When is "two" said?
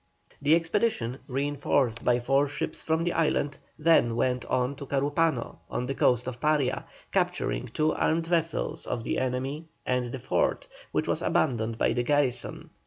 7.67-7.93